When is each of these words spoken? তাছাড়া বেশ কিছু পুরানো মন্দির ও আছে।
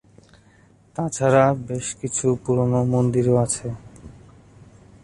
তাছাড়া 0.95 1.45
বেশ 1.67 1.87
কিছু 2.01 2.25
পুরানো 2.43 2.79
মন্দির 2.93 3.25
ও 3.33 3.35
আছে। 3.45 3.67